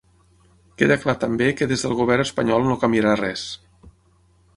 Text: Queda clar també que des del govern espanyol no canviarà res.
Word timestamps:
Queda 0.81 0.95
clar 1.03 1.13
també 1.23 1.49
que 1.59 1.67
des 1.71 1.85
del 1.87 1.93
govern 1.99 2.23
espanyol 2.25 2.65
no 2.69 2.79
canviarà 2.85 3.13
res. 3.21 3.45